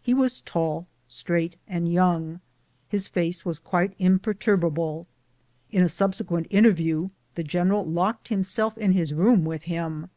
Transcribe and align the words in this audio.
He 0.00 0.14
was 0.14 0.40
tall, 0.42 0.86
straight, 1.08 1.56
and 1.66 1.92
young. 1.92 2.38
His 2.88 3.08
face 3.08 3.44
was 3.44 3.58
quite 3.58 3.92
imperturbable. 3.98 5.04
In 5.72 5.82
a 5.82 5.88
subsequent 5.88 6.46
interview 6.48 7.08
the 7.34 7.42
general 7.42 7.84
locked 7.84 8.28
himself 8.28 8.78
in 8.78 8.92
his 8.92 9.12
room 9.12 9.44
with 9.44 9.64
him. 9.64 10.10